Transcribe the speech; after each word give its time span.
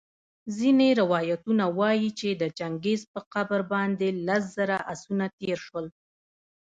ځیني 0.55 0.89
روایتونه 1.01 1.63
وايي 1.79 2.09
چي 2.19 2.29
د 2.41 2.43
چنګیز 2.57 3.01
په 3.13 3.19
قبر 3.33 3.59
باندي 3.71 4.09
لس 4.27 4.43
زره 4.57 4.77
آسونه 4.93 5.25
تېرسول 5.39 5.85